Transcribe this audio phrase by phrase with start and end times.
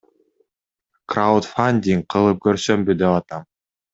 [1.13, 3.49] Краудфандинг кылып көрсөмбү деп атам.